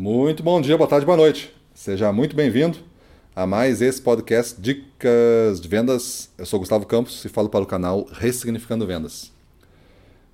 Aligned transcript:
Muito 0.00 0.42
bom 0.42 0.62
dia, 0.62 0.78
boa 0.78 0.88
tarde, 0.88 1.04
boa 1.04 1.18
noite. 1.18 1.54
Seja 1.74 2.10
muito 2.10 2.34
bem-vindo 2.34 2.78
a 3.36 3.46
mais 3.46 3.82
esse 3.82 4.00
podcast 4.00 4.58
Dicas 4.58 5.60
de 5.60 5.68
Vendas. 5.68 6.30
Eu 6.38 6.46
sou 6.46 6.58
Gustavo 6.58 6.86
Campos 6.86 7.22
e 7.22 7.28
falo 7.28 7.50
para 7.50 7.62
o 7.62 7.66
canal 7.66 8.06
Ressignificando 8.10 8.86
Vendas. 8.86 9.30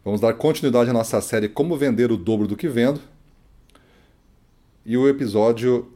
Vamos 0.04 0.20
dar 0.20 0.34
continuidade 0.34 0.88
à 0.88 0.92
nossa 0.92 1.20
série 1.20 1.48
Como 1.48 1.76
Vender 1.76 2.12
o 2.12 2.16
Dobro 2.16 2.46
do 2.46 2.56
que 2.56 2.68
Vendo. 2.68 3.00
E 4.84 4.96
o 4.96 5.08
episódio 5.08 5.90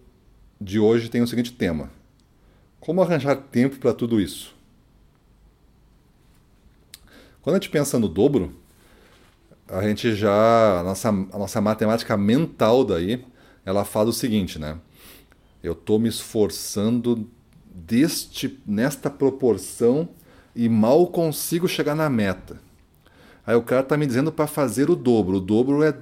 de 0.60 0.80
hoje 0.80 1.08
tem 1.08 1.22
o 1.22 1.28
seguinte 1.28 1.52
tema: 1.52 1.92
Como 2.80 3.00
arranjar 3.00 3.36
tempo 3.36 3.76
para 3.76 3.94
tudo 3.94 4.20
isso? 4.20 4.52
Quando 7.40 7.54
a 7.54 7.60
gente 7.60 7.70
pensa 7.70 8.00
no 8.00 8.08
dobro, 8.08 8.52
a 9.68 9.80
gente 9.82 10.12
já. 10.12 10.80
A 10.80 10.82
nossa, 10.82 11.08
a 11.08 11.38
nossa 11.38 11.60
matemática 11.60 12.16
mental 12.16 12.84
daí, 12.84 13.24
ela 13.70 13.84
fala 13.84 14.10
o 14.10 14.12
seguinte, 14.12 14.58
né? 14.58 14.76
Eu 15.62 15.72
estou 15.72 15.98
me 15.98 16.08
esforçando 16.08 17.28
deste, 17.64 18.58
nesta 18.66 19.08
proporção 19.08 20.08
e 20.54 20.68
mal 20.68 21.06
consigo 21.06 21.68
chegar 21.68 21.94
na 21.94 22.10
meta. 22.10 22.60
Aí 23.46 23.54
o 23.54 23.62
cara 23.62 23.82
está 23.82 23.96
me 23.96 24.06
dizendo 24.06 24.32
para 24.32 24.46
fazer 24.46 24.90
o 24.90 24.96
dobro. 24.96 25.36
O 25.36 25.40
dobro 25.40 25.82
é, 25.82 25.94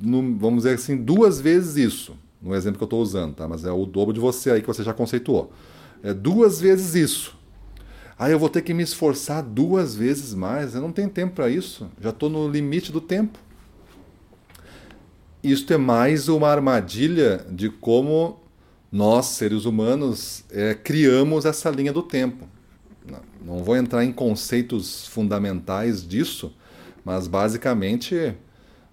vamos 0.00 0.64
dizer 0.64 0.74
assim, 0.74 0.96
duas 0.96 1.40
vezes 1.40 1.76
isso. 1.76 2.16
No 2.40 2.54
exemplo 2.54 2.78
que 2.78 2.84
eu 2.84 2.86
estou 2.86 3.00
usando, 3.00 3.34
tá? 3.34 3.46
Mas 3.46 3.64
é 3.64 3.70
o 3.70 3.86
dobro 3.86 4.12
de 4.12 4.20
você 4.20 4.50
aí 4.50 4.60
que 4.60 4.66
você 4.66 4.82
já 4.82 4.92
conceituou. 4.92 5.52
É 6.02 6.12
duas 6.12 6.60
vezes 6.60 6.94
isso. 6.94 7.36
Aí 8.18 8.32
eu 8.32 8.38
vou 8.38 8.48
ter 8.48 8.62
que 8.62 8.74
me 8.74 8.82
esforçar 8.82 9.42
duas 9.42 9.94
vezes 9.94 10.34
mais. 10.34 10.74
Eu 10.74 10.80
não 10.80 10.92
tenho 10.92 11.08
tempo 11.08 11.34
para 11.34 11.48
isso. 11.48 11.88
Já 12.00 12.10
estou 12.10 12.28
no 12.28 12.48
limite 12.48 12.90
do 12.90 13.00
tempo. 13.00 13.38
Isto 15.42 15.72
é 15.72 15.76
mais 15.76 16.28
uma 16.28 16.46
armadilha 16.48 17.44
de 17.50 17.68
como 17.68 18.38
nós, 18.92 19.26
seres 19.26 19.64
humanos, 19.64 20.44
é, 20.52 20.72
criamos 20.72 21.44
essa 21.44 21.68
linha 21.68 21.92
do 21.92 22.00
tempo. 22.00 22.46
Não, 23.44 23.58
vou 23.58 23.76
entrar 23.76 24.04
em 24.04 24.12
conceitos 24.12 25.08
fundamentais 25.08 26.06
disso, 26.06 26.54
mas 27.04 27.26
basicamente 27.26 28.36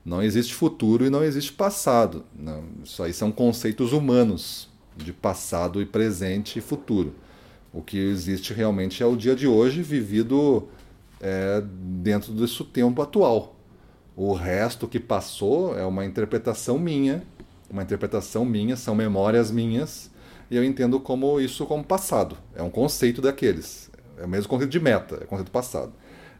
não 0.03 0.23
existe 0.23 0.55
futuro 0.55 1.05
e 1.05 1.09
não 1.11 1.23
existe 1.23 1.53
passado. 1.53 2.25
Não, 2.35 2.63
isso 2.83 3.03
aí 3.03 3.13
são 3.13 3.31
conceitos 3.31 3.93
humanos 3.93 4.67
de 4.97 5.13
passado 5.13 5.79
e 5.79 5.85
presente 5.85 6.57
e 6.57 6.63
futuro. 6.63 7.13
O 7.71 7.83
que 7.83 7.99
existe 7.99 8.55
realmente 8.55 9.03
é 9.03 9.05
o 9.05 9.15
dia 9.15 9.35
de 9.35 9.45
hoje 9.45 9.83
vivido 9.83 10.67
é, 11.21 11.63
dentro 12.01 12.33
desse 12.33 12.63
tempo 12.63 13.03
atual. 13.03 13.58
O 14.21 14.33
resto 14.33 14.85
que 14.85 14.99
passou 14.99 15.79
é 15.79 15.85
uma 15.85 16.03
interpretação 16.03 16.77
minha, 16.77 17.23
uma 17.71 17.83
interpretação 17.83 18.43
minha, 18.43 18.75
são 18.75 18.93
memórias 18.93 19.49
minhas, 19.49 20.11
e 20.51 20.57
eu 20.57 20.63
entendo 20.65 20.99
como 20.99 21.39
isso 21.39 21.65
como 21.65 21.85
passado. 21.85 22.35
É 22.53 22.61
um 22.61 22.69
conceito 22.69 23.21
daqueles. 23.21 23.89
É 24.17 24.25
o 24.25 24.27
mesmo 24.27 24.49
conceito 24.49 24.71
de 24.71 24.79
meta, 24.81 25.19
é 25.21 25.25
conceito 25.25 25.51
passado. 25.51 25.93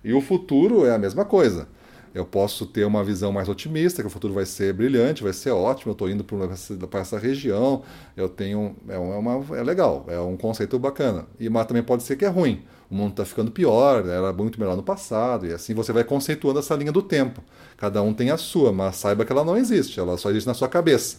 E 0.04 0.12
o 0.12 0.20
futuro 0.20 0.86
é 0.86 0.94
a 0.94 0.98
mesma 0.98 1.24
coisa 1.24 1.70
eu 2.14 2.26
posso 2.26 2.66
ter 2.66 2.86
uma 2.86 3.04
visão 3.04 3.32
mais 3.32 3.48
otimista, 3.48 4.02
que 4.02 4.08
o 4.08 4.10
futuro 4.10 4.34
vai 4.34 4.46
ser 4.46 4.74
brilhante, 4.74 5.24
vai 5.24 5.34
ser 5.34 5.52
ótimo, 5.52 5.92
eu 5.92 5.94
estou 5.94 6.10
indo 6.10 6.24
para 6.24 7.00
essa 7.00 7.18
região, 7.18 7.84
eu 8.16 8.28
tenho. 8.28 8.76
É, 8.88 8.98
uma, 8.98 9.58
é 9.58 9.64
legal, 9.64 10.06
é 10.08 10.20
um 10.20 10.36
conceito 10.36 10.78
bacana. 10.80 11.28
E, 11.40 11.50
mas 11.50 11.66
também 11.68 11.84
pode 11.84 12.04
ser 12.04 12.16
que 12.16 12.26
é 12.26 12.28
ruim. 12.28 12.64
O 12.90 12.96
mundo 12.96 13.12
está 13.12 13.24
ficando 13.24 13.52
pior, 13.52 14.08
era 14.08 14.34
muito 14.34 14.60
melhor 14.60 14.76
no 14.76 14.82
passado, 14.82 15.46
e 15.46 15.54
assim 15.54 15.76
você 15.76 15.94
vai 15.94 16.04
conceituando 16.04 16.58
essa 16.58 16.76
linha 16.76 16.92
do 16.92 17.04
tempo. 17.04 17.44
Cada 17.78 18.02
um 18.02 18.14
tem 18.14 18.32
a 18.32 18.38
sua, 18.38 18.74
mas 18.74 18.96
saiba 18.96 19.24
que 19.24 19.32
ela 19.32 19.46
não 19.46 19.56
existe, 19.56 20.00
ela 20.00 20.18
só 20.18 20.30
existe 20.32 20.48
na 20.48 20.56
sua 20.56 20.68
cabeça. 20.68 21.18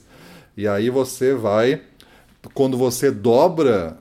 E 0.57 0.67
aí 0.67 0.91
você 0.91 1.33
vai, 1.33 1.83
quando 2.55 2.77
você 2.77 3.11
dobra 3.11 3.99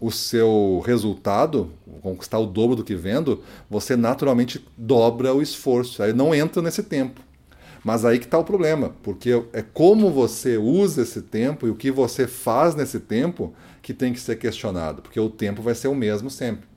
o 0.00 0.10
seu 0.10 0.82
resultado, 0.86 1.70
conquistar 2.02 2.38
o 2.38 2.46
dobro 2.46 2.76
do 2.76 2.84
que 2.84 2.94
vendo, 2.94 3.42
você 3.68 3.96
naturalmente 3.96 4.64
dobra 4.76 5.34
o 5.34 5.42
esforço. 5.42 6.02
Aí 6.02 6.12
não 6.12 6.34
entra 6.34 6.62
nesse 6.62 6.82
tempo. 6.82 7.20
Mas 7.88 8.04
aí 8.04 8.18
que 8.18 8.26
está 8.26 8.36
o 8.36 8.44
problema, 8.44 8.94
porque 9.02 9.30
é 9.50 9.62
como 9.62 10.10
você 10.10 10.58
usa 10.58 11.00
esse 11.00 11.22
tempo 11.22 11.66
e 11.66 11.70
o 11.70 11.74
que 11.74 11.90
você 11.90 12.26
faz 12.26 12.74
nesse 12.74 13.00
tempo 13.00 13.54
que 13.80 13.94
tem 13.94 14.12
que 14.12 14.20
ser 14.20 14.36
questionado, 14.36 15.00
porque 15.00 15.18
o 15.18 15.30
tempo 15.30 15.62
vai 15.62 15.74
ser 15.74 15.88
o 15.88 15.94
mesmo 15.94 16.28
sempre. 16.28 16.68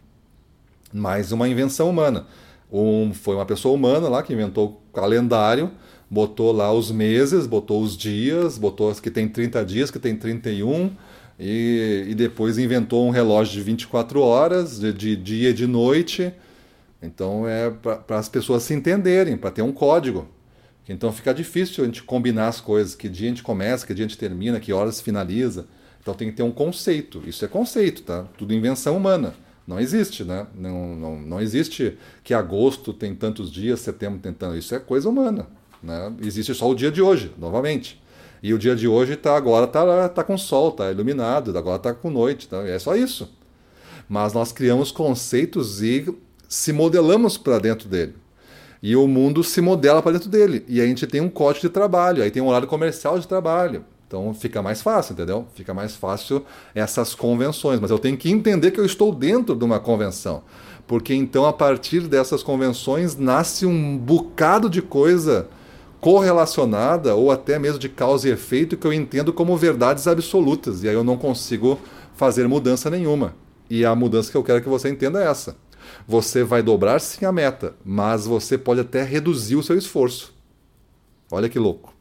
Mais 0.94 1.33
uma 1.33 1.50
invenção 1.50 1.89
humana. 1.89 2.27
Um, 2.71 3.13
foi 3.13 3.35
uma 3.35 3.45
pessoa 3.45 3.75
humana 3.75 4.07
lá 4.07 4.23
que 4.23 4.31
inventou 4.31 4.81
o 4.89 4.94
calendário, 4.94 5.71
botou 6.09 6.53
lá 6.53 6.71
os 6.71 6.89
meses, 6.89 7.45
botou 7.45 7.81
os 7.81 7.97
dias, 7.97 8.57
botou 8.57 8.89
as 8.89 9.01
que 9.01 9.11
tem 9.11 9.27
30 9.27 9.66
dias, 9.66 9.91
que 9.91 10.00
tem 10.00 10.16
31, 10.16 10.91
e, 11.38 12.05
e 12.07 12.16
depois 12.16 12.57
inventou 12.57 13.05
um 13.05 13.09
relógio 13.09 13.55
de 13.55 13.61
24 13.63 14.21
horas, 14.21 14.79
de, 14.79 14.94
de 14.94 15.17
dia 15.17 15.50
e 15.50 15.53
de 15.53 15.67
noite. 15.67 16.31
Então 17.03 17.45
é 17.45 17.69
para 17.69 18.17
as 18.17 18.29
pessoas 18.29 18.63
se 18.63 18.73
entenderem, 18.73 19.35
para 19.35 19.51
ter 19.51 19.61
um 19.61 19.73
código. 19.73 20.25
Então 20.88 21.12
fica 21.12 21.34
difícil 21.34 21.84
a 21.84 21.88
gente 21.88 22.03
combinar 22.03 22.47
as 22.47 22.59
coisas, 22.59 22.96
que 22.96 23.08
dia 23.08 23.28
a 23.28 23.30
gente 23.30 23.44
começa, 23.44 23.86
que 23.86 23.94
dia 23.94 24.06
a 24.06 24.08
gente 24.08 24.18
termina, 24.18 24.59
que 24.59 24.74
horas 24.74 25.00
finaliza. 25.00 25.66
Então 26.02 26.14
tem 26.14 26.30
que 26.30 26.36
ter 26.36 26.44
um 26.44 26.52
conceito. 26.52 27.22
Isso 27.25 27.46
é 27.46 27.47
conceito, 27.47 28.02
tá? 28.03 28.25
Tudo 28.38 28.53
invenção 28.53 28.97
humana. 28.97 29.36
Não 29.68 29.80
existe, 29.80 30.24
né? 30.24 30.47
Não, 30.56 30.96
não, 30.96 31.19
não 31.19 31.42
existe 31.42 31.97
que 32.24 32.34
agosto 32.34 32.94
tem 32.94 33.16
tantos 33.16 33.52
dias, 33.52 33.80
setembro 33.80 34.19
tem 34.19 34.34
tantos. 34.34 34.58
Isso 34.58 34.75
é 34.75 34.80
coisa 34.80 35.08
humana. 35.08 35.47
Né? 35.81 36.14
Existe 36.22 36.53
só 36.53 36.69
o 36.69 36.75
dia 36.75 36.92
de 36.92 37.02
hoje, 37.02 37.31
novamente. 37.38 38.02
E 38.44 38.53
o 38.53 38.59
dia 38.59 38.75
de 38.75 38.88
hoje 38.88 39.16
tá 39.16 39.36
agora 39.36 39.68
tá, 39.68 40.09
tá 40.09 40.24
com 40.24 40.38
sol, 40.38 40.72
tá 40.72 40.92
iluminado, 40.92 41.56
agora 41.56 41.78
tá 41.78 41.94
com 41.94 42.09
noite, 42.09 42.48
tá? 42.48 42.68
é 42.68 42.80
só 42.80 42.96
isso. 42.96 43.30
Mas 44.09 44.34
nós 44.34 44.52
criamos 44.52 44.92
conceitos 44.92 45.81
e 45.81 46.13
se 46.50 46.74
modelamos 46.74 47.38
para 47.38 47.59
dentro 47.59 47.88
dele. 47.88 48.16
E 48.81 48.96
o 48.96 49.08
mundo 49.08 49.44
se 49.44 49.62
modela 49.62 50.02
para 50.02 50.14
dentro 50.14 50.30
dele. 50.30 50.66
E 50.68 50.81
a 50.81 50.86
gente 50.86 51.06
tem 51.06 51.22
um 51.22 51.30
código 51.30 51.68
de 51.68 51.69
trabalho, 51.69 52.24
aí 52.24 52.31
tem 52.31 52.42
um 52.42 52.47
horário 52.47 52.68
comercial 52.68 53.19
de 53.19 53.28
trabalho. 53.28 53.86
Então 54.08 54.34
fica 54.34 54.62
mais 54.62 54.81
fácil, 54.81 55.14
entendeu? 55.14 55.47
Fica 55.56 55.74
mais 55.74 55.96
fácil 55.96 56.44
essas 56.75 57.16
convenções. 57.16 57.80
Mas 57.80 57.92
eu 57.92 58.00
tenho 58.00 58.18
que 58.18 58.30
entender 58.30 58.72
que 58.72 58.80
eu 58.80 58.86
estou 58.86 59.14
dentro 59.14 59.56
de 59.56 59.64
uma 59.64 59.80
convenção. 59.80 60.44
Porque 60.86 61.14
então, 61.14 61.46
a 61.46 61.53
partir 61.53 62.02
dessas 62.02 62.44
convenções, 62.44 63.16
nasce 63.16 63.66
um 63.66 63.97
bocado 63.97 64.69
de 64.69 64.81
coisa 64.81 65.48
correlacionada 66.02 67.16
ou 67.16 67.31
até 67.31 67.59
mesmo 67.59 67.80
de 67.80 67.88
causa 67.88 68.28
e 68.28 68.31
efeito 68.31 68.75
que 68.75 68.86
eu 68.86 68.92
entendo 68.92 69.31
como 69.31 69.56
verdades 69.56 70.08
absolutas. 70.08 70.84
E 70.84 70.90
aí 70.90 70.96
eu 70.96 71.03
não 71.03 71.16
consigo 71.16 71.80
fazer 72.16 72.48
mudança 72.48 72.90
nenhuma. 72.90 73.36
E 73.69 73.86
a 73.86 73.96
mudança 73.96 74.30
que 74.30 74.36
eu 74.36 74.44
quero 74.44 74.62
que 74.62 74.68
você 74.68 74.90
entenda 74.90 75.24
é 75.24 75.28
essa. 75.28 75.56
Você 76.07 76.44
vai 76.44 76.62
dobrar 76.62 77.00
sim 77.00 77.25
a 77.25 77.31
meta, 77.31 77.75
mas 77.84 78.25
você 78.25 78.57
pode 78.57 78.81
até 78.81 79.03
reduzir 79.03 79.56
o 79.56 79.63
seu 79.63 79.78
esforço. 79.78 80.34
Olha 81.31 81.50
que 81.50 81.59
louco. 81.59 81.94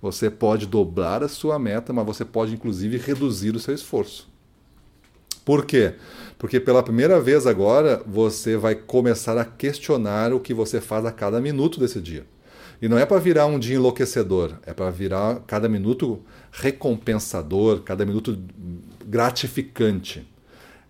Você 0.00 0.30
pode 0.30 0.66
dobrar 0.66 1.22
a 1.22 1.28
sua 1.28 1.58
meta, 1.58 1.92
mas 1.92 2.06
você 2.06 2.24
pode 2.24 2.54
inclusive 2.54 2.96
reduzir 2.96 3.54
o 3.54 3.60
seu 3.60 3.74
esforço. 3.74 4.28
Por 5.44 5.66
quê? 5.66 5.94
Porque 6.38 6.60
pela 6.60 6.82
primeira 6.82 7.20
vez 7.20 7.46
agora 7.46 8.02
você 8.06 8.56
vai 8.56 8.74
começar 8.74 9.36
a 9.36 9.44
questionar 9.44 10.32
o 10.32 10.40
que 10.40 10.54
você 10.54 10.80
faz 10.80 11.04
a 11.04 11.12
cada 11.12 11.40
minuto 11.40 11.80
desse 11.80 12.00
dia. 12.00 12.24
E 12.80 12.88
não 12.88 12.98
é 12.98 13.04
para 13.04 13.18
virar 13.18 13.46
um 13.46 13.58
dia 13.58 13.76
enlouquecedor, 13.76 14.52
é 14.64 14.72
para 14.72 14.90
virar 14.90 15.42
cada 15.46 15.68
minuto 15.68 16.22
recompensador, 16.50 17.82
cada 17.82 18.06
minuto 18.06 18.38
gratificante. 19.04 20.26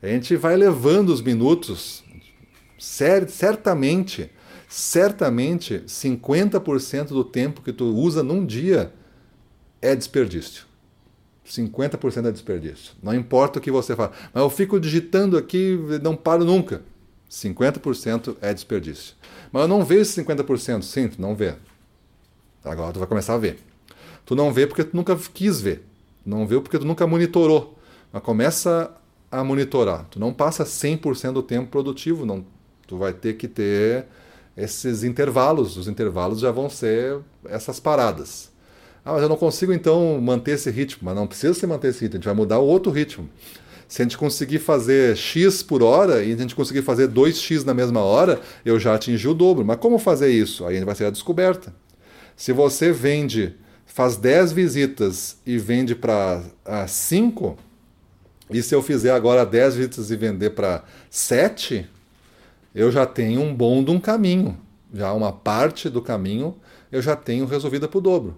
A 0.02 0.06
gente 0.06 0.34
vai 0.36 0.56
levando 0.56 1.10
os 1.10 1.20
minutos, 1.20 2.02
certamente, 2.78 4.30
certamente 4.68 5.82
50% 5.86 7.08
do 7.08 7.22
tempo 7.22 7.60
que 7.60 7.72
tu 7.72 7.84
usa 7.94 8.22
num 8.22 8.44
dia 8.44 8.92
é 9.82 9.94
desperdício. 9.94 10.64
50% 11.46 12.26
é 12.26 12.32
desperdício. 12.32 12.94
Não 13.02 13.14
importa 13.14 13.58
o 13.58 13.62
que 13.62 13.70
você 13.70 13.96
faz. 13.96 14.10
Mas 14.32 14.42
eu 14.42 14.48
fico 14.48 14.78
digitando 14.78 15.36
aqui, 15.36 15.78
não 16.02 16.14
paro 16.14 16.44
nunca. 16.44 16.82
50% 17.30 18.36
é 18.40 18.54
desperdício. 18.54 19.14
Mas 19.52 19.62
eu 19.62 19.68
não 19.68 19.84
vejo 19.84 20.02
esse 20.02 20.22
50%. 20.22 20.82
Sim, 20.82 21.08
tu 21.08 21.20
não 21.20 21.34
vê. 21.34 21.54
Agora 22.64 22.92
tu 22.92 22.98
vai 22.98 23.08
começar 23.08 23.34
a 23.34 23.38
ver. 23.38 23.58
Tu 24.24 24.34
não 24.34 24.52
vê 24.52 24.66
porque 24.66 24.84
tu 24.84 24.96
nunca 24.96 25.16
quis 25.16 25.60
ver. 25.60 25.84
Não 26.24 26.46
vê 26.46 26.60
porque 26.60 26.78
tu 26.78 26.84
nunca 26.84 27.06
monitorou. 27.06 27.78
Mas 28.12 28.22
começa 28.22 28.94
a 29.30 29.44
monitorar. 29.44 30.06
Tu 30.10 30.18
não 30.18 30.32
passa 30.32 30.64
100% 30.64 31.32
do 31.32 31.42
tempo 31.42 31.70
produtivo, 31.70 32.26
não. 32.26 32.44
Tu 32.86 32.96
vai 32.96 33.12
ter 33.12 33.34
que 33.34 33.46
ter 33.46 34.06
esses 34.56 35.04
intervalos. 35.04 35.76
Os 35.76 35.86
intervalos 35.86 36.40
já 36.40 36.50
vão 36.50 36.68
ser 36.68 37.18
essas 37.46 37.78
paradas. 37.78 38.50
Ah, 39.04 39.12
mas 39.12 39.22
eu 39.22 39.28
não 39.28 39.36
consigo 39.36 39.72
então 39.72 40.20
manter 40.20 40.52
esse 40.52 40.70
ritmo. 40.70 41.02
Mas 41.04 41.14
não 41.14 41.26
precisa 41.26 41.54
se 41.54 41.66
manter 41.66 41.88
esse 41.88 42.00
ritmo, 42.00 42.16
a 42.16 42.18
gente 42.18 42.26
vai 42.26 42.34
mudar 42.34 42.58
o 42.58 42.66
outro 42.66 42.90
ritmo. 42.90 43.28
Se 43.88 44.02
a 44.02 44.04
gente 44.04 44.16
conseguir 44.18 44.60
fazer 44.60 45.16
X 45.16 45.62
por 45.62 45.82
hora 45.82 46.22
e 46.22 46.32
a 46.32 46.36
gente 46.36 46.54
conseguir 46.54 46.82
fazer 46.82 47.08
2X 47.08 47.64
na 47.64 47.74
mesma 47.74 48.00
hora, 48.00 48.40
eu 48.64 48.78
já 48.78 48.94
atingi 48.94 49.26
o 49.26 49.34
dobro. 49.34 49.64
Mas 49.64 49.78
como 49.78 49.98
fazer 49.98 50.30
isso? 50.30 50.64
Aí 50.64 50.82
vai 50.84 50.94
ser 50.94 51.06
a 51.06 51.10
descoberta. 51.10 51.74
Se 52.36 52.52
você 52.52 52.92
vende 52.92 53.56
faz 53.92 54.16
10 54.16 54.52
visitas 54.52 55.36
e 55.44 55.58
vende 55.58 55.94
para 55.94 56.42
5, 56.86 57.58
e 58.50 58.62
se 58.62 58.74
eu 58.74 58.82
fizer 58.82 59.12
agora 59.12 59.44
10 59.44 59.74
visitas 59.76 60.10
e 60.10 60.16
vender 60.16 60.50
para 60.50 60.84
7, 61.08 61.86
eu 62.74 62.90
já 62.90 63.06
tenho 63.06 63.40
um 63.40 63.54
bom 63.54 63.82
de 63.82 63.90
um 63.90 64.00
caminho. 64.00 64.58
Já 64.92 65.12
uma 65.12 65.32
parte 65.32 65.88
do 65.88 66.02
caminho 66.02 66.56
eu 66.90 67.00
já 67.00 67.14
tenho 67.14 67.46
resolvida 67.46 67.86
para 67.86 67.98
o 67.98 68.00
dobro. 68.00 68.36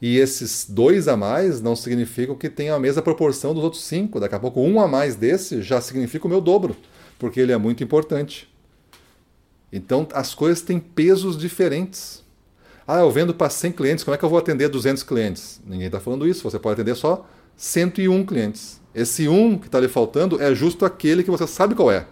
E 0.00 0.18
esses 0.18 0.66
dois 0.68 1.08
a 1.08 1.16
mais 1.16 1.60
não 1.60 1.74
significam 1.74 2.34
que 2.34 2.48
tenha 2.48 2.74
a 2.74 2.78
mesma 2.78 3.02
proporção 3.02 3.54
dos 3.54 3.64
outros 3.64 3.84
cinco. 3.84 4.20
Daqui 4.20 4.34
a 4.34 4.40
pouco, 4.40 4.60
um 4.60 4.80
a 4.80 4.88
mais 4.88 5.16
desse 5.16 5.62
já 5.62 5.80
significa 5.80 6.26
o 6.26 6.30
meu 6.30 6.40
dobro, 6.40 6.76
porque 7.18 7.40
ele 7.40 7.52
é 7.52 7.56
muito 7.56 7.82
importante. 7.82 8.52
Então, 9.72 10.06
as 10.12 10.34
coisas 10.34 10.62
têm 10.62 10.78
pesos 10.78 11.36
diferentes. 11.36 12.22
Ah, 12.86 13.00
eu 13.00 13.10
vendo 13.10 13.34
para 13.34 13.48
100 13.48 13.72
clientes, 13.72 14.04
como 14.04 14.14
é 14.14 14.18
que 14.18 14.24
eu 14.24 14.28
vou 14.28 14.38
atender 14.38 14.68
200 14.68 15.02
clientes? 15.02 15.60
Ninguém 15.66 15.86
está 15.86 15.98
falando 15.98 16.28
isso, 16.28 16.42
você 16.42 16.58
pode 16.58 16.80
atender 16.80 16.94
só 16.94 17.26
101 17.56 18.26
clientes. 18.26 18.80
Esse 18.94 19.28
um 19.28 19.58
que 19.58 19.66
está 19.66 19.80
lhe 19.80 19.88
faltando 19.88 20.40
é 20.40 20.54
justo 20.54 20.84
aquele 20.84 21.22
que 21.22 21.30
você 21.30 21.46
sabe 21.46 21.74
qual 21.74 21.90
é. 21.90 22.06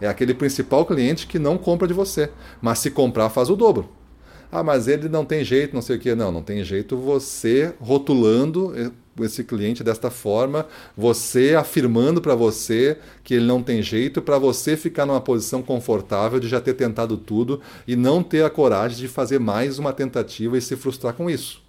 É 0.00 0.06
aquele 0.06 0.32
principal 0.32 0.86
cliente 0.86 1.26
que 1.26 1.38
não 1.38 1.58
compra 1.58 1.88
de 1.88 1.94
você, 1.94 2.30
mas 2.62 2.78
se 2.78 2.90
comprar 2.90 3.28
faz 3.30 3.50
o 3.50 3.56
dobro. 3.56 3.88
Ah, 4.50 4.62
mas 4.62 4.88
ele 4.88 5.08
não 5.08 5.24
tem 5.24 5.44
jeito, 5.44 5.74
não 5.74 5.82
sei 5.82 5.96
o 5.96 5.98
que. 5.98 6.14
Não, 6.14 6.32
não 6.32 6.42
tem 6.42 6.64
jeito 6.64 6.96
você 6.96 7.74
rotulando 7.80 8.72
esse 9.20 9.44
cliente 9.44 9.84
desta 9.84 10.10
forma, 10.10 10.66
você 10.96 11.54
afirmando 11.54 12.20
para 12.20 12.34
você 12.34 12.98
que 13.22 13.34
ele 13.34 13.44
não 13.44 13.62
tem 13.62 13.82
jeito, 13.82 14.22
para 14.22 14.38
você 14.38 14.76
ficar 14.76 15.04
numa 15.04 15.20
posição 15.20 15.62
confortável 15.62 16.40
de 16.40 16.48
já 16.48 16.60
ter 16.60 16.74
tentado 16.74 17.16
tudo 17.16 17.60
e 17.86 17.96
não 17.96 18.22
ter 18.22 18.44
a 18.44 18.50
coragem 18.50 18.96
de 18.96 19.08
fazer 19.08 19.38
mais 19.38 19.78
uma 19.78 19.92
tentativa 19.92 20.56
e 20.56 20.62
se 20.62 20.76
frustrar 20.76 21.14
com 21.14 21.28
isso. 21.28 21.62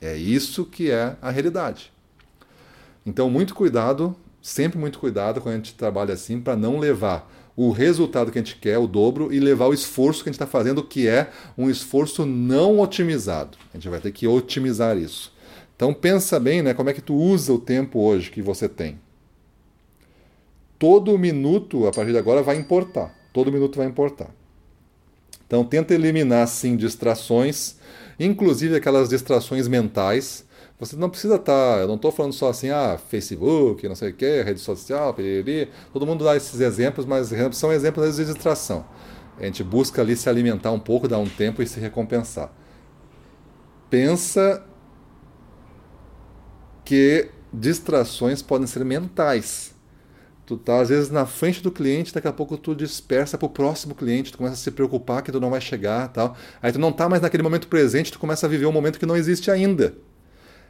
É 0.00 0.16
isso 0.16 0.64
que 0.64 0.90
é 0.90 1.16
a 1.22 1.30
realidade. 1.30 1.95
Então, 3.06 3.30
muito 3.30 3.54
cuidado, 3.54 4.14
sempre 4.42 4.78
muito 4.78 4.98
cuidado 4.98 5.40
quando 5.40 5.54
a 5.54 5.58
gente 5.58 5.74
trabalha 5.74 6.12
assim, 6.12 6.40
para 6.40 6.56
não 6.56 6.78
levar 6.78 7.32
o 7.56 7.70
resultado 7.70 8.30
que 8.30 8.38
a 8.38 8.42
gente 8.42 8.56
quer, 8.56 8.76
o 8.76 8.86
dobro, 8.86 9.32
e 9.32 9.40
levar 9.40 9.66
o 9.66 9.72
esforço 9.72 10.22
que 10.22 10.28
a 10.28 10.32
gente 10.32 10.42
está 10.42 10.46
fazendo, 10.46 10.82
que 10.82 11.08
é 11.08 11.30
um 11.56 11.70
esforço 11.70 12.26
não 12.26 12.80
otimizado. 12.80 13.56
A 13.72 13.76
gente 13.78 13.88
vai 13.88 13.98
ter 13.98 14.12
que 14.12 14.26
otimizar 14.26 14.98
isso. 14.98 15.32
Então 15.74 15.94
pensa 15.94 16.38
bem, 16.38 16.62
né, 16.62 16.74
como 16.74 16.90
é 16.90 16.92
que 16.92 17.00
tu 17.00 17.14
usa 17.14 17.52
o 17.52 17.58
tempo 17.58 17.98
hoje 18.00 18.30
que 18.30 18.42
você 18.42 18.68
tem. 18.68 18.98
Todo 20.78 21.18
minuto, 21.18 21.86
a 21.86 21.92
partir 21.92 22.12
de 22.12 22.18
agora, 22.18 22.42
vai 22.42 22.56
importar. 22.56 23.14
Todo 23.32 23.50
minuto 23.50 23.78
vai 23.78 23.86
importar. 23.86 24.28
Então 25.46 25.64
tenta 25.64 25.94
eliminar, 25.94 26.46
sim, 26.48 26.76
distrações, 26.76 27.76
inclusive 28.20 28.76
aquelas 28.76 29.08
distrações 29.08 29.68
mentais, 29.68 30.44
você 30.78 30.94
não 30.94 31.08
precisa 31.08 31.36
estar, 31.36 31.76
tá, 31.76 31.80
eu 31.80 31.88
não 31.88 31.94
estou 31.94 32.12
falando 32.12 32.32
só 32.32 32.50
assim, 32.50 32.68
ah, 32.70 32.98
Facebook, 33.08 33.88
não 33.88 33.94
sei 33.94 34.10
o 34.10 34.14
que, 34.14 34.42
rede 34.42 34.60
social, 34.60 35.14
piriri. 35.14 35.70
todo 35.92 36.06
mundo 36.06 36.24
dá 36.24 36.36
esses 36.36 36.60
exemplos, 36.60 37.06
mas 37.06 37.32
são 37.52 37.72
exemplos 37.72 38.16
de 38.16 38.24
distração. 38.26 38.84
A 39.38 39.44
gente 39.44 39.64
busca 39.64 40.02
ali 40.02 40.16
se 40.16 40.28
alimentar 40.28 40.72
um 40.72 40.78
pouco, 40.78 41.08
dar 41.08 41.18
um 41.18 41.28
tempo 41.28 41.62
e 41.62 41.66
se 41.66 41.80
recompensar. 41.80 42.50
Pensa 43.88 44.64
que 46.84 47.30
distrações 47.52 48.42
podem 48.42 48.66
ser 48.66 48.84
mentais. 48.84 49.74
Tu 50.44 50.56
tá 50.56 50.80
às 50.80 50.90
vezes 50.90 51.10
na 51.10 51.26
frente 51.26 51.62
do 51.62 51.72
cliente, 51.72 52.14
daqui 52.14 52.28
a 52.28 52.32
pouco 52.32 52.56
tu 52.56 52.74
dispersa 52.74 53.36
para 53.36 53.46
o 53.46 53.50
próximo 53.50 53.94
cliente, 53.94 54.30
tu 54.30 54.38
começa 54.38 54.54
a 54.54 54.58
se 54.58 54.70
preocupar 54.70 55.22
que 55.22 55.32
tu 55.32 55.40
não 55.40 55.50
vai 55.50 55.60
chegar, 55.60 56.08
tal. 56.08 56.36
Aí 56.62 56.70
tu 56.70 56.78
não 56.78 56.92
tá 56.92 57.08
mais 57.08 57.20
naquele 57.22 57.42
momento 57.42 57.66
presente, 57.66 58.12
tu 58.12 58.18
começa 58.18 58.46
a 58.46 58.48
viver 58.48 58.66
um 58.66 58.72
momento 58.72 58.98
que 58.98 59.06
não 59.06 59.16
existe 59.16 59.50
ainda. 59.50 59.94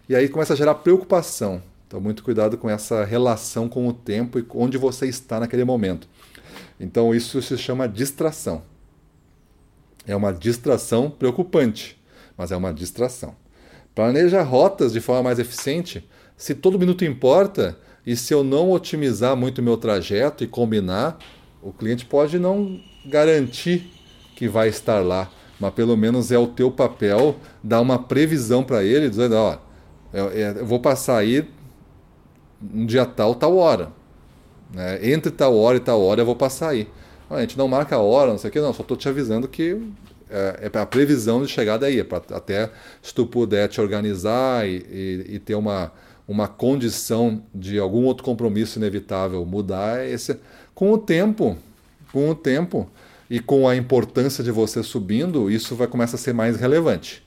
E 0.08 0.14
aí 0.14 0.28
começa 0.28 0.52
a 0.52 0.56
gerar 0.56 0.76
preocupação. 0.76 1.62
Então, 1.86 2.00
muito 2.00 2.22
cuidado 2.22 2.56
com 2.58 2.68
essa 2.70 3.04
relação 3.04 3.68
com 3.68 3.86
o 3.86 3.92
tempo 3.92 4.38
e 4.38 4.46
onde 4.54 4.78
você 4.78 5.06
está 5.06 5.40
naquele 5.40 5.64
momento. 5.64 6.08
Então, 6.78 7.14
isso 7.14 7.40
se 7.42 7.56
chama 7.56 7.88
distração. 7.88 8.62
É 10.06 10.14
uma 10.14 10.32
distração 10.32 11.10
preocupante, 11.10 12.00
mas 12.36 12.52
é 12.52 12.56
uma 12.56 12.72
distração. 12.72 13.34
Planeja 13.94 14.42
rotas 14.42 14.92
de 14.92 15.00
forma 15.00 15.24
mais 15.24 15.38
eficiente. 15.38 16.08
Se 16.36 16.54
todo 16.54 16.78
minuto 16.78 17.04
importa 17.04 17.76
e 18.04 18.14
se 18.14 18.32
eu 18.32 18.44
não 18.44 18.70
otimizar 18.70 19.36
muito 19.36 19.58
o 19.58 19.64
meu 19.64 19.76
trajeto 19.76 20.44
e 20.44 20.46
combinar, 20.46 21.18
o 21.60 21.72
cliente 21.72 22.04
pode 22.04 22.38
não 22.38 22.80
garantir 23.06 23.90
que 24.36 24.46
vai 24.46 24.68
estar 24.68 25.00
lá, 25.00 25.30
mas 25.58 25.72
pelo 25.74 25.96
menos 25.96 26.30
é 26.30 26.38
o 26.38 26.46
teu 26.46 26.70
papel 26.70 27.36
dar 27.62 27.80
uma 27.80 27.98
previsão 27.98 28.62
para 28.62 28.84
ele, 28.84 29.08
dizendo, 29.08 29.34
ó, 29.34 29.65
eu, 30.12 30.30
é, 30.30 30.60
eu 30.60 30.66
vou 30.66 30.80
passar 30.80 31.18
aí 31.18 31.48
um 32.72 32.86
dia 32.86 33.04
tal, 33.04 33.34
tal 33.34 33.56
hora. 33.56 33.90
Né? 34.72 35.12
Entre 35.12 35.30
tal 35.30 35.56
hora 35.56 35.76
e 35.76 35.80
tal 35.80 36.02
hora 36.02 36.20
eu 36.20 36.26
vou 36.26 36.36
passar 36.36 36.70
aí. 36.70 36.88
A 37.28 37.40
gente 37.40 37.58
não 37.58 37.66
marca 37.66 37.96
a 37.96 38.00
hora, 38.00 38.30
não 38.30 38.38
sei 38.38 38.50
o 38.50 38.52
que, 38.52 38.60
não, 38.60 38.72
só 38.72 38.82
estou 38.82 38.96
te 38.96 39.08
avisando 39.08 39.48
que 39.48 39.80
é, 40.30 40.70
é 40.72 40.78
a 40.78 40.86
previsão 40.86 41.42
de 41.42 41.48
chegada 41.48 41.86
aí, 41.86 42.00
é 42.00 42.04
pra, 42.04 42.22
até 42.30 42.70
se 43.02 43.12
tu 43.14 43.26
puder 43.26 43.68
te 43.68 43.80
organizar 43.80 44.66
e, 44.66 44.76
e, 44.76 45.34
e, 45.34 45.38
ter 45.38 45.54
uma, 45.54 45.92
uma 46.26 46.46
condição 46.46 47.42
de 47.54 47.78
algum 47.78 48.04
outro 48.04 48.24
compromisso 48.24 48.78
inevitável 48.78 49.44
mudar, 49.44 50.00
é 50.00 50.10
esse, 50.10 50.38
com 50.74 50.92
o 50.92 50.98
tempo, 50.98 51.56
com 52.12 52.30
o 52.30 52.34
tempo 52.34 52.88
e 53.28 53.40
com 53.40 53.68
a 53.68 53.76
importância 53.76 54.44
de 54.44 54.52
você 54.52 54.82
subindo, 54.82 55.50
isso 55.50 55.74
vai 55.74 55.88
começar 55.88 56.16
a 56.16 56.20
ser 56.20 56.32
mais 56.32 56.56
relevante. 56.56 57.25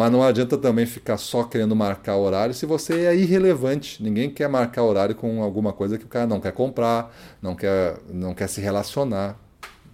Mas 0.00 0.10
não 0.10 0.22
adianta 0.22 0.56
também 0.56 0.86
ficar 0.86 1.18
só 1.18 1.44
querendo 1.44 1.76
marcar 1.76 2.16
horário 2.16 2.54
se 2.54 2.64
você 2.64 3.04
é 3.04 3.14
irrelevante. 3.14 4.02
Ninguém 4.02 4.30
quer 4.30 4.48
marcar 4.48 4.82
horário 4.82 5.14
com 5.14 5.42
alguma 5.42 5.74
coisa 5.74 5.98
que 5.98 6.06
o 6.06 6.08
cara 6.08 6.26
não 6.26 6.40
quer 6.40 6.52
comprar, 6.52 7.14
não 7.42 7.54
quer, 7.54 7.98
não 8.10 8.32
quer 8.32 8.48
se 8.48 8.62
relacionar. 8.62 9.38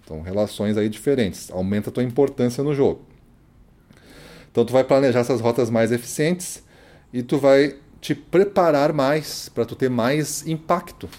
Então, 0.01 0.21
relações 0.21 0.77
aí 0.77 0.87
diferentes. 0.87 1.51
Aumenta 1.51 1.89
a 1.89 1.91
tua 1.91 2.03
importância 2.03 2.63
no 2.63 2.73
jogo. 2.73 3.01
Então, 4.49 4.63
tu 4.63 4.71
vai 4.71 4.85
planejar 4.85 5.19
essas 5.19 5.41
rotas 5.41 5.69
mais 5.69 5.91
eficientes 5.91 6.63
e 7.11 7.21
tu 7.21 7.37
vai 7.37 7.75
te 7.99 8.15
preparar 8.15 8.93
mais 8.93 9.49
para 9.49 9.65
tu 9.65 9.75
ter 9.75 9.89
mais 9.89 10.47
impacto. 10.47 11.09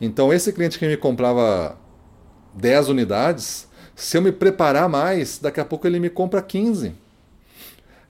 Então, 0.00 0.32
esse 0.32 0.54
cliente 0.54 0.78
que 0.78 0.88
me 0.88 0.96
comprava 0.96 1.76
10 2.54 2.88
unidades, 2.88 3.68
se 3.94 4.16
eu 4.16 4.22
me 4.22 4.32
preparar 4.32 4.88
mais, 4.88 5.38
daqui 5.38 5.60
a 5.60 5.66
pouco 5.66 5.86
ele 5.86 6.00
me 6.00 6.08
compra 6.08 6.40
15 6.40 7.09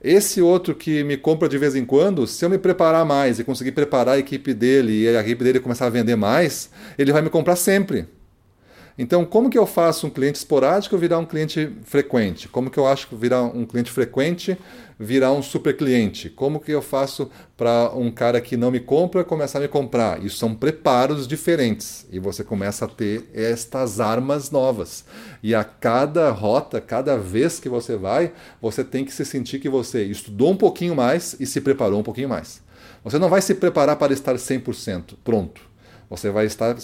esse 0.02 0.40
outro 0.40 0.74
que 0.74 1.04
me 1.04 1.16
compra 1.16 1.48
de 1.48 1.58
vez 1.58 1.76
em 1.76 1.84
quando, 1.84 2.26
se 2.26 2.44
eu 2.44 2.48
me 2.48 2.58
preparar 2.58 3.04
mais 3.04 3.38
e 3.38 3.44
conseguir 3.44 3.72
preparar 3.72 4.14
a 4.14 4.18
equipe 4.18 4.54
dele 4.54 5.02
e 5.02 5.08
a 5.08 5.20
equipe 5.20 5.44
dele 5.44 5.60
começar 5.60 5.86
a 5.86 5.90
vender 5.90 6.16
mais, 6.16 6.70
ele 6.98 7.12
vai 7.12 7.20
me 7.20 7.28
comprar 7.28 7.56
sempre. 7.56 8.06
Então, 9.02 9.24
como 9.24 9.48
que 9.48 9.56
eu 9.56 9.64
faço 9.64 10.06
um 10.06 10.10
cliente 10.10 10.36
esporádico 10.36 10.98
virar 10.98 11.18
um 11.18 11.24
cliente 11.24 11.72
frequente? 11.84 12.46
Como 12.48 12.68
que 12.68 12.76
eu 12.76 12.86
acho 12.86 13.08
que 13.08 13.14
virar 13.14 13.44
um 13.44 13.64
cliente 13.64 13.90
frequente 13.90 14.58
virar 14.98 15.32
um 15.32 15.42
super 15.42 15.74
cliente? 15.74 16.28
Como 16.28 16.60
que 16.60 16.70
eu 16.70 16.82
faço 16.82 17.30
para 17.56 17.90
um 17.94 18.10
cara 18.10 18.42
que 18.42 18.58
não 18.58 18.70
me 18.70 18.78
compra 18.78 19.24
começar 19.24 19.58
a 19.58 19.62
me 19.62 19.68
comprar? 19.68 20.22
Isso 20.22 20.36
são 20.36 20.54
preparos 20.54 21.26
diferentes 21.26 22.06
e 22.12 22.18
você 22.18 22.44
começa 22.44 22.84
a 22.84 22.88
ter 22.88 23.26
estas 23.32 24.00
armas 24.00 24.50
novas. 24.50 25.06
E 25.42 25.54
a 25.54 25.64
cada 25.64 26.30
rota, 26.30 26.78
cada 26.78 27.16
vez 27.16 27.58
que 27.58 27.70
você 27.70 27.96
vai, 27.96 28.32
você 28.60 28.84
tem 28.84 29.02
que 29.02 29.14
se 29.14 29.24
sentir 29.24 29.60
que 29.60 29.70
você 29.70 30.04
estudou 30.04 30.50
um 30.50 30.56
pouquinho 30.56 30.94
mais 30.94 31.34
e 31.40 31.46
se 31.46 31.62
preparou 31.62 32.00
um 32.00 32.04
pouquinho 32.04 32.28
mais. 32.28 32.60
Você 33.02 33.18
não 33.18 33.30
vai 33.30 33.40
se 33.40 33.54
preparar 33.54 33.96
para 33.96 34.12
estar 34.12 34.34
100% 34.34 35.14
pronto. 35.24 35.69
Você 36.10 36.28
vai, 36.28 36.44
estar, 36.44 36.76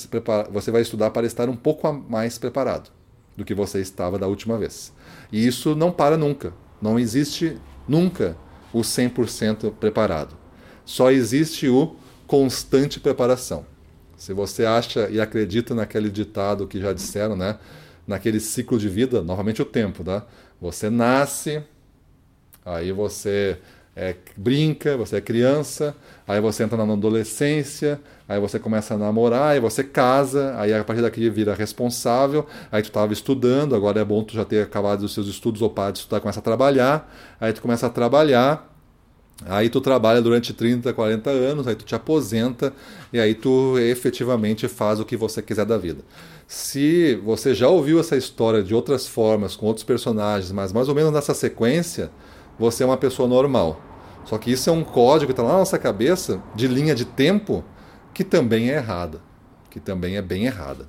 você 0.51 0.71
vai 0.71 0.83
estudar 0.83 1.11
para 1.11 1.27
estar 1.27 1.49
um 1.49 1.57
pouco 1.57 1.93
mais 1.93 2.39
preparado 2.39 2.91
do 3.37 3.45
que 3.45 3.55
você 3.55 3.81
estava 3.81 4.19
da 4.19 4.27
última 4.27 4.57
vez. 4.57 4.93
E 5.31 5.47
isso 5.47 5.75
não 5.75 5.93
para 5.93 6.17
nunca. 6.17 6.55
Não 6.81 6.99
existe 6.99 7.59
nunca 7.89 8.37
o 8.73 8.81
100% 8.81 9.73
preparado. 9.73 10.37
Só 10.85 11.11
existe 11.11 11.69
o 11.69 11.97
constante 12.27 13.01
preparação. 13.01 13.67
Se 14.17 14.33
você 14.33 14.65
acha 14.65 15.11
e 15.11 15.21
acredita 15.21 15.75
naquele 15.75 16.09
ditado 16.09 16.67
que 16.67 16.81
já 16.81 16.93
disseram, 16.93 17.37
né? 17.37 17.59
naquele 18.07 18.39
ciclo 18.39 18.79
de 18.79 18.89
vida, 18.89 19.21
novamente 19.23 19.61
o 19.61 19.65
tempo, 19.65 20.05
tá? 20.05 20.25
Você 20.61 20.89
nasce, 20.89 21.63
aí 22.65 22.93
você 22.93 23.59
é, 23.97 24.15
brinca, 24.37 24.95
você 24.95 25.17
é 25.17 25.21
criança, 25.23 25.97
aí 26.29 26.39
você 26.39 26.63
entra 26.63 26.85
na 26.85 26.93
adolescência, 26.93 27.99
aí 28.29 28.39
você 28.39 28.59
começa 28.59 28.93
a 28.93 28.99
namorar, 28.99 29.53
aí 29.53 29.61
você 29.61 29.83
casa, 29.83 30.55
aí 30.59 30.75
a 30.75 30.85
partir 30.85 31.01
daqui 31.01 31.31
vira 31.31 31.55
responsável, 31.55 32.47
aí 32.71 32.83
tu 32.83 32.89
estava 32.89 33.15
estudando, 33.15 33.75
agora 33.75 33.99
é 33.99 34.05
bom 34.05 34.23
tu 34.23 34.35
já 34.35 34.45
ter 34.45 34.63
acabado 34.63 35.03
os 35.03 35.15
seus 35.15 35.27
estudos 35.29 35.63
ou 35.63 35.71
para 35.71 35.93
de 35.93 36.01
estudar, 36.01 36.21
começa 36.21 36.41
a 36.41 36.43
trabalhar, 36.43 37.11
aí 37.41 37.55
tu 37.55 37.63
começa 37.63 37.87
a 37.87 37.91
trabalhar, 37.91 38.71
aí 39.47 39.71
tu 39.71 39.81
trabalha 39.81 40.21
durante 40.21 40.53
30, 40.53 40.93
40 40.93 41.31
anos, 41.31 41.67
aí 41.67 41.75
tu 41.75 41.87
te 41.87 41.95
aposenta 41.95 42.75
e 43.11 43.19
aí 43.19 43.35
tu 43.35 43.79
efetivamente 43.79 44.69
faz 44.69 45.01
o 45.01 45.07
que 45.07 45.17
você 45.17 45.41
quiser 45.41 45.65
da 45.65 45.79
vida. 45.79 46.03
Se 46.47 47.19
você 47.25 47.55
já 47.55 47.69
ouviu 47.69 47.99
essa 47.99 48.15
história 48.15 48.63
de 48.63 48.75
outras 48.75 49.09
formas, 49.09 49.57
com 49.57 49.65
outros 49.65 49.85
personagens, 49.85 50.53
mas 50.53 50.71
mais 50.71 50.87
ou 50.87 50.95
menos 50.95 51.13
nessa 51.13 51.33
sequência, 51.33 52.11
você 52.59 52.83
é 52.83 52.87
uma 52.87 52.97
pessoa 52.97 53.27
normal. 53.27 53.86
Só 54.27 54.37
que 54.39 54.51
isso 54.51 54.69
é 54.69 54.73
um 54.73 54.83
código 54.83 55.27
que 55.27 55.33
está 55.33 55.43
lá 55.43 55.53
na 55.53 55.59
nossa 55.61 55.79
cabeça 55.79 56.43
de 56.55 56.67
linha 56.67 56.95
de 56.95 57.05
tempo 57.05 57.65
que 58.13 58.25
também 58.25 58.71
é 58.71 58.75
errada, 58.75 59.21
que 59.71 59.79
também 59.79 60.17
é 60.17 60.23
bem 60.23 60.47
errada. 60.47 60.89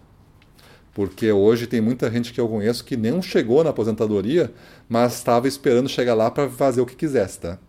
Porque 0.91 1.31
hoje 1.31 1.67
tem 1.67 1.79
muita 1.79 2.09
gente 2.09 2.33
que 2.33 2.41
eu 2.41 2.49
conheço 2.49 2.83
que 2.83 2.97
nem 2.97 3.21
chegou 3.21 3.63
na 3.63 3.69
aposentadoria, 3.69 4.51
mas 4.89 5.13
estava 5.13 5.47
esperando 5.47 5.87
chegar 5.87 6.15
lá 6.15 6.31
para 6.31 6.49
fazer 6.49 6.81
o 6.81 6.85
que 6.85 6.95
quisesse, 6.95 7.39
tá? 7.39 7.59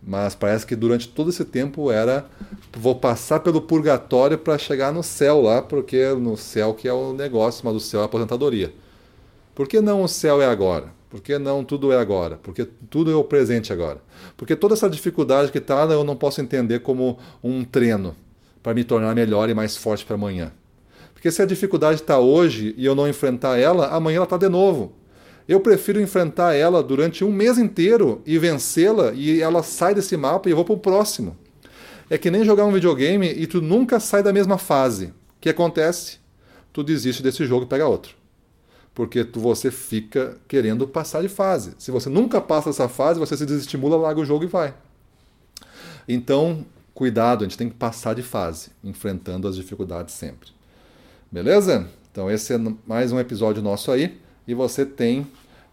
Mas 0.00 0.36
parece 0.36 0.64
que 0.64 0.76
durante 0.76 1.08
todo 1.08 1.30
esse 1.30 1.44
tempo 1.44 1.90
era 1.90 2.26
vou 2.72 2.94
passar 2.94 3.40
pelo 3.40 3.60
purgatório 3.60 4.38
para 4.38 4.56
chegar 4.56 4.92
no 4.92 5.02
céu 5.02 5.42
lá, 5.42 5.60
porque 5.60 6.14
no 6.14 6.36
céu 6.36 6.72
que 6.72 6.86
é 6.86 6.92
o 6.92 7.12
negócio, 7.12 7.62
mas 7.64 7.74
o 7.74 7.80
céu 7.80 8.00
é 8.00 8.02
a 8.04 8.06
aposentadoria. 8.06 8.72
Por 9.54 9.66
que 9.66 9.80
não 9.80 10.02
o 10.02 10.08
céu 10.08 10.40
é 10.40 10.46
agora? 10.46 10.99
Por 11.10 11.20
que 11.20 11.36
não 11.38 11.64
tudo 11.64 11.92
é 11.92 11.98
agora? 11.98 12.38
Porque 12.40 12.64
tudo 12.88 13.10
é 13.10 13.16
o 13.16 13.24
presente 13.24 13.72
agora. 13.72 14.00
Porque 14.36 14.54
toda 14.54 14.74
essa 14.74 14.88
dificuldade 14.88 15.50
que 15.50 15.58
está, 15.58 15.82
eu 15.86 16.04
não 16.04 16.14
posso 16.14 16.40
entender 16.40 16.80
como 16.80 17.18
um 17.42 17.64
treino 17.64 18.14
para 18.62 18.72
me 18.72 18.84
tornar 18.84 19.12
melhor 19.12 19.50
e 19.50 19.54
mais 19.54 19.76
forte 19.76 20.04
para 20.04 20.14
amanhã. 20.14 20.52
Porque 21.12 21.28
se 21.32 21.42
a 21.42 21.46
dificuldade 21.46 22.00
está 22.00 22.20
hoje 22.20 22.74
e 22.78 22.86
eu 22.86 22.94
não 22.94 23.08
enfrentar 23.08 23.58
ela, 23.58 23.88
amanhã 23.88 24.16
ela 24.16 24.24
está 24.24 24.36
de 24.36 24.48
novo. 24.48 24.92
Eu 25.48 25.58
prefiro 25.58 26.00
enfrentar 26.00 26.54
ela 26.54 26.80
durante 26.80 27.24
um 27.24 27.32
mês 27.32 27.58
inteiro 27.58 28.22
e 28.24 28.38
vencê-la 28.38 29.12
e 29.12 29.42
ela 29.42 29.64
sai 29.64 29.96
desse 29.96 30.16
mapa 30.16 30.48
e 30.48 30.52
eu 30.52 30.56
vou 30.56 30.64
para 30.64 30.74
o 30.74 30.78
próximo. 30.78 31.36
É 32.08 32.16
que 32.16 32.30
nem 32.30 32.44
jogar 32.44 32.64
um 32.66 32.72
videogame 32.72 33.26
e 33.28 33.48
tu 33.48 33.60
nunca 33.60 33.98
sai 33.98 34.22
da 34.22 34.32
mesma 34.32 34.58
fase. 34.58 35.06
O 35.06 35.40
que 35.40 35.48
acontece? 35.48 36.18
Tu 36.72 36.84
desiste 36.84 37.20
desse 37.20 37.44
jogo 37.44 37.64
e 37.64 37.68
pega 37.68 37.88
outro. 37.88 38.19
Porque 38.94 39.24
tu, 39.24 39.40
você 39.40 39.70
fica 39.70 40.36
querendo 40.48 40.86
passar 40.86 41.22
de 41.22 41.28
fase. 41.28 41.74
Se 41.78 41.90
você 41.90 42.08
nunca 42.08 42.40
passa 42.40 42.70
essa 42.70 42.88
fase, 42.88 43.20
você 43.20 43.36
se 43.36 43.46
desestimula, 43.46 43.96
larga 43.96 44.20
o 44.20 44.24
jogo 44.24 44.44
e 44.44 44.48
vai. 44.48 44.74
Então, 46.08 46.64
cuidado, 46.92 47.44
a 47.44 47.48
gente 47.48 47.56
tem 47.56 47.68
que 47.68 47.76
passar 47.76 48.14
de 48.14 48.22
fase, 48.22 48.70
enfrentando 48.82 49.46
as 49.46 49.56
dificuldades 49.56 50.14
sempre. 50.14 50.50
Beleza? 51.30 51.86
Então, 52.10 52.30
esse 52.30 52.52
é 52.52 52.58
mais 52.86 53.12
um 53.12 53.20
episódio 53.20 53.62
nosso 53.62 53.92
aí. 53.92 54.20
E 54.46 54.54
você 54.54 54.84
tem 54.84 55.26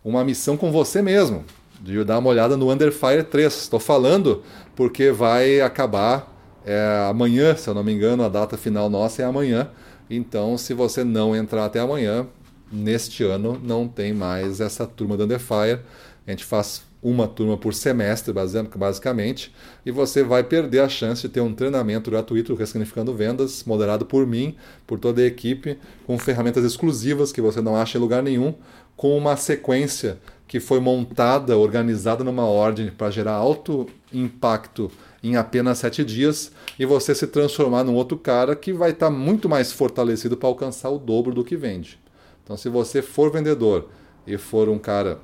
uma 0.04 0.24
missão 0.24 0.56
com 0.56 0.72
você 0.72 1.02
mesmo, 1.02 1.44
de 1.82 2.04
dar 2.04 2.20
uma 2.20 2.30
olhada 2.30 2.56
no 2.56 2.72
Underfire 2.72 3.24
3. 3.24 3.52
Estou 3.54 3.80
falando 3.80 4.44
porque 4.76 5.12
vai 5.12 5.60
acabar 5.60 6.32
é, 6.64 7.08
amanhã, 7.10 7.56
se 7.56 7.70
eu 7.70 7.74
não 7.74 7.84
me 7.84 7.94
engano, 7.94 8.24
a 8.24 8.30
data 8.30 8.56
final 8.56 8.90
nossa 8.90 9.22
é 9.22 9.26
amanhã. 9.26 9.70
Então, 10.10 10.58
se 10.58 10.74
você 10.74 11.04
não 11.04 11.36
entrar 11.36 11.66
até 11.66 11.80
amanhã, 11.80 12.28
neste 12.72 13.24
ano 13.24 13.60
não 13.64 13.88
tem 13.88 14.14
mais 14.14 14.60
essa 14.60 14.86
turma 14.86 15.18
do 15.18 15.24
Underfire. 15.24 15.80
A 16.26 16.32
gente 16.32 16.44
faz 16.44 16.82
uma 17.02 17.28
turma 17.28 17.56
por 17.56 17.74
semestre, 17.74 18.34
basicamente, 18.76 19.54
e 19.86 19.92
você 19.92 20.24
vai 20.24 20.44
perder 20.44 20.80
a 20.80 20.90
chance 20.90 21.22
de 21.22 21.30
ter 21.30 21.42
um 21.42 21.54
treinamento 21.54 22.10
gratuito 22.10 22.56
Ressignificando 22.56 23.14
Vendas, 23.14 23.64
moderado 23.64 24.06
por 24.06 24.26
mim, 24.26 24.56
por 24.86 25.00
toda 25.00 25.22
a 25.22 25.26
equipe, 25.26 25.78
com 26.06 26.18
ferramentas 26.18 26.66
exclusivas 26.66 27.32
que 27.32 27.42
você 27.42 27.62
não 27.62 27.76
acha 27.76 27.98
em 27.98 28.02
lugar 28.02 28.24
nenhum, 28.24 28.54
com 28.96 29.16
uma 29.16 29.38
sequência 29.38 30.18
que 30.48 30.60
foi 30.60 30.80
montada, 30.80 31.58
organizada 31.58 32.24
numa 32.24 32.46
ordem 32.46 32.90
para 32.90 33.12
gerar 33.12 33.34
alto 33.34 33.88
impacto 34.12 34.90
em 35.22 35.36
apenas 35.36 35.78
sete 35.78 36.04
dias 36.04 36.52
e 36.80 36.86
você 36.86 37.14
se 37.14 37.28
transformar 37.28 37.84
num 37.84 37.96
outro 37.96 38.18
cara 38.18 38.56
que 38.56 38.72
vai 38.72 38.92
estar 38.92 39.08
tá 39.08 39.12
muito 39.12 39.50
mais 39.50 39.72
fortalecido 39.72 40.38
para 40.38 40.48
alcançar 40.48 40.90
o 40.90 40.98
dobro 40.98 41.34
do 41.34 41.44
que 41.44 41.58
vende. 41.58 42.00
Então, 42.48 42.56
se 42.56 42.70
você 42.70 43.02
for 43.02 43.30
vendedor 43.30 43.90
e 44.26 44.38
for 44.38 44.70
um 44.70 44.80
cara 44.80 45.20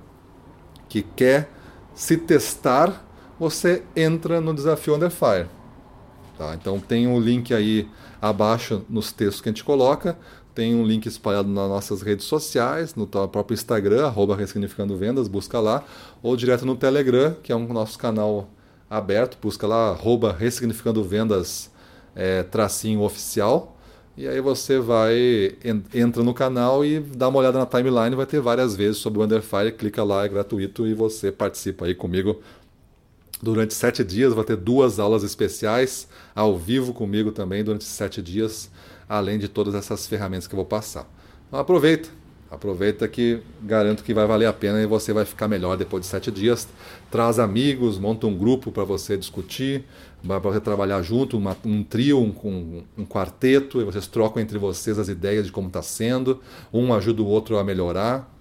que 0.90 1.02
quer 1.02 1.50
se 1.96 2.18
testar, 2.18 3.02
você 3.40 3.82
entra 3.96 4.42
no 4.42 4.54
desafio 4.54 4.94
Under 4.94 5.10
Fire. 5.10 5.48
Tá? 6.38 6.54
Então 6.54 6.82
tem 6.82 7.08
um 7.08 7.18
link 7.18 7.54
aí 7.54 7.88
abaixo 8.22 8.84
nos 8.90 9.14
textos 9.14 9.40
que 9.40 9.48
a 9.48 9.54
gente 9.54 9.64
coloca. 9.64 10.18
Tem 10.54 10.76
um 10.76 10.86
link 10.86 11.06
espalhado 11.06 11.48
nas 11.48 11.70
nossas 11.70 12.02
redes 12.02 12.26
sociais, 12.26 12.94
no 12.94 13.08
próprio 13.08 13.54
Instagram, 13.56 14.06
arroba 14.06 14.36
Ressignificando 14.36 14.98
Vendas, 14.98 15.30
busca 15.30 15.62
lá, 15.62 15.82
ou 16.22 16.36
direto 16.36 16.66
no 16.66 16.76
Telegram, 16.76 17.38
que 17.42 17.54
é 17.54 17.56
um 17.56 17.72
nosso 17.72 17.98
canal 17.98 18.50
aberto, 18.90 19.38
busca 19.42 19.66
lá, 19.66 19.92
arroba 19.92 20.36
Ressignificando 20.38 21.02
Vendas, 21.06 21.72
é, 22.14 22.44
tracinho 22.44 23.00
oficial, 23.00 23.73
e 24.16 24.28
aí 24.28 24.40
você 24.40 24.80
vai, 24.80 25.56
entra 25.94 26.22
no 26.22 26.34
canal 26.34 26.86
e 26.86 27.00
dá 27.00 27.28
uma 27.28 27.40
olhada 27.40 27.58
na 27.58 27.66
timeline, 27.66 28.16
vai 28.16 28.26
ter 28.26 28.40
várias 28.40 28.76
vezes 28.76 28.98
sobre 28.98 29.20
o 29.20 29.24
Underfire, 29.24 29.72
clica 29.72 30.04
lá, 30.04 30.26
é 30.26 30.30
gratuito 30.30 30.86
e 30.86 30.94
você 30.94 31.32
participa 31.32 31.86
aí 31.86 31.96
comigo 31.96 32.40
durante 33.42 33.74
sete 33.74 34.04
dias. 34.04 34.34
Vai 34.34 34.44
ter 34.44 34.56
duas 34.56 35.00
aulas 35.00 35.24
especiais 35.24 36.08
ao 36.36 36.58
vivo 36.58 36.94
comigo 36.94 37.32
também 37.32 37.64
durante 37.64 37.86
sete 37.86 38.22
dias 38.22 38.70
além 39.08 39.38
de 39.38 39.48
todas 39.48 39.76
essas 39.76 40.08
ferramentas 40.08 40.48
que 40.48 40.54
eu 40.54 40.58
vou 40.58 40.66
passar. 40.66 41.08
Então 41.48 41.60
aproveita, 41.60 42.10
aproveita 42.54 43.08
que 43.08 43.42
garanto 43.62 44.04
que 44.04 44.14
vai 44.14 44.28
valer 44.28 44.46
a 44.46 44.54
pena 44.54 44.82
e 44.82 44.86
você 44.86 45.12
vai 45.12 45.26
ficar 45.26 45.48
melhor 45.48 45.76
depois 45.76 46.04
de 46.04 46.08
sete 46.08 46.32
dias. 46.32 46.68
Traz 47.10 47.40
amigos, 47.40 47.98
monta 47.98 48.28
um 48.28 48.38
grupo 48.38 48.72
para 48.72 48.84
você 48.84 49.18
discutir, 49.18 49.84
para 50.26 50.40
você 50.40 50.60
trabalhar 50.60 51.02
junto, 51.02 51.38
uma, 51.38 51.58
um 51.66 51.84
trio, 51.84 52.20
um, 52.20 52.34
um, 52.48 52.84
um, 53.00 53.06
quarteto, 53.06 53.82
e 53.82 53.84
vocês 53.84 54.06
trocam 54.08 54.42
entre 54.42 54.58
vocês 54.58 55.00
as 55.00 55.08
ideias 55.08 55.48
de 55.48 55.52
como 55.52 55.68
está 55.68 55.82
sendo, 55.82 56.42
um 56.72 56.94
ajuda 56.94 57.22
o 57.22 57.26
outro 57.26 57.58
a 57.58 57.64
melhorar. 57.64 58.32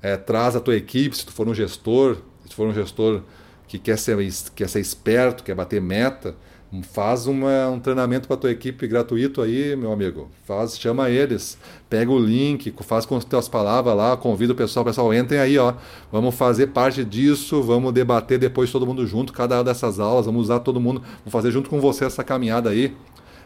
É, 0.00 0.16
traz 0.16 0.54
a 0.54 0.60
tua 0.60 0.76
equipe, 0.76 1.16
se 1.16 1.26
tu 1.26 1.32
for 1.32 1.48
um 1.48 1.54
gestor, 1.54 2.16
se 2.42 2.50
tu 2.50 2.54
for 2.54 2.68
um 2.68 2.74
gestor 2.74 3.22
que 3.66 3.78
quer 3.78 3.98
ser, 3.98 4.16
quer 4.54 4.68
ser 4.68 4.80
esperto, 4.80 5.42
quer 5.42 5.54
bater 5.54 5.80
meta, 5.80 6.36
Faz 6.82 7.26
uma, 7.26 7.68
um 7.68 7.78
treinamento 7.78 8.26
para 8.26 8.36
tua 8.36 8.50
equipe 8.50 8.86
gratuito 8.88 9.40
aí, 9.40 9.76
meu 9.76 9.92
amigo. 9.92 10.28
Faz, 10.44 10.78
chama 10.78 11.08
eles, 11.08 11.56
pega 11.88 12.10
o 12.10 12.18
link, 12.18 12.74
faz 12.80 13.06
com 13.06 13.16
as 13.16 13.24
tuas 13.24 13.48
palavras 13.48 13.96
lá, 13.96 14.16
convida 14.16 14.52
o 14.52 14.56
pessoal, 14.56 14.84
pessoal, 14.84 15.14
entrem 15.14 15.40
aí, 15.40 15.56
ó. 15.58 15.74
Vamos 16.10 16.34
fazer 16.34 16.68
parte 16.68 17.04
disso, 17.04 17.62
vamos 17.62 17.92
debater 17.92 18.38
depois 18.38 18.70
todo 18.70 18.84
mundo 18.84 19.06
junto, 19.06 19.32
cada 19.32 19.56
uma 19.56 19.64
dessas 19.64 20.00
aulas, 20.00 20.26
vamos 20.26 20.42
usar 20.42 20.58
todo 20.60 20.80
mundo, 20.80 21.00
vamos 21.00 21.32
fazer 21.32 21.52
junto 21.52 21.70
com 21.70 21.80
você 21.80 22.04
essa 22.04 22.24
caminhada 22.24 22.70
aí. 22.70 22.94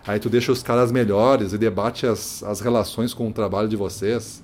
Aí 0.06 0.18
tu 0.18 0.30
deixa 0.30 0.50
os 0.50 0.62
caras 0.62 0.90
melhores 0.90 1.52
e 1.52 1.58
debate 1.58 2.06
as, 2.06 2.42
as 2.42 2.60
relações 2.60 3.12
com 3.12 3.28
o 3.28 3.32
trabalho 3.32 3.68
de 3.68 3.76
vocês. 3.76 4.42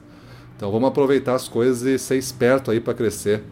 Então 0.55 0.71
vamos 0.71 0.89
aproveitar 0.89 1.35
as 1.35 1.49
coisas 1.49 1.83
e 1.83 1.99
ser 1.99 2.17
esperto 2.17 2.71
aí 2.71 2.79
para 2.79 2.95
crescer. 2.95 3.43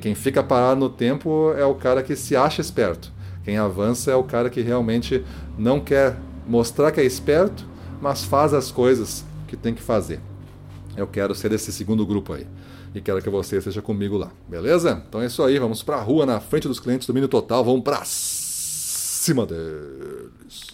Quem 0.00 0.14
fica 0.14 0.42
parado 0.42 0.78
no 0.78 0.88
tempo 0.88 1.52
é 1.58 1.64
o 1.64 1.74
cara 1.74 2.02
que 2.02 2.14
se 2.14 2.36
acha 2.36 2.60
esperto. 2.60 3.12
Quem 3.44 3.56
avança 3.56 4.10
é 4.10 4.14
o 4.14 4.24
cara 4.24 4.48
que 4.48 4.60
realmente 4.60 5.24
não 5.58 5.80
quer 5.80 6.18
mostrar 6.46 6.92
que 6.92 7.00
é 7.00 7.04
esperto, 7.04 7.66
mas 8.00 8.24
faz 8.24 8.54
as 8.54 8.70
coisas 8.70 9.24
que 9.48 9.56
tem 9.56 9.74
que 9.74 9.82
fazer. 9.82 10.20
Eu 10.96 11.06
quero 11.06 11.34
ser 11.34 11.48
desse 11.48 11.72
segundo 11.72 12.06
grupo 12.06 12.32
aí. 12.32 12.46
E 12.94 13.00
quero 13.00 13.22
que 13.22 13.30
você 13.30 13.56
esteja 13.56 13.80
comigo 13.80 14.18
lá, 14.18 14.30
beleza? 14.46 15.02
Então 15.08 15.22
é 15.22 15.26
isso 15.26 15.42
aí, 15.42 15.58
vamos 15.58 15.82
para 15.82 15.96
a 15.96 16.02
rua, 16.02 16.26
na 16.26 16.40
frente 16.40 16.68
dos 16.68 16.78
clientes, 16.78 17.06
domínio 17.06 17.28
total, 17.28 17.64
vamos 17.64 17.82
para 17.82 18.02
cima 18.04 19.46
deles. 19.46 20.70